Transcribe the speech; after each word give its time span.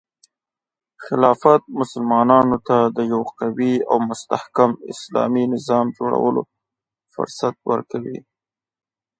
خلافت 1.03 1.63
مسلمانانو 1.79 2.57
ته 2.67 2.77
د 2.97 2.97
یو 3.13 3.21
قوي 3.39 3.73
او 3.89 3.97
مستحکم 4.09 4.71
اسلامي 4.93 5.43
نظام 5.53 5.85
جوړولو 5.97 6.41
فرصت 7.13 7.55
ورکوي. 7.69 8.19